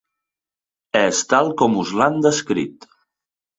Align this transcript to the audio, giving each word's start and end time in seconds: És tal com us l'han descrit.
És 1.01 1.19
tal 1.35 1.51
com 1.63 1.77
us 1.83 1.93
l'han 2.01 2.19
descrit. 2.29 2.91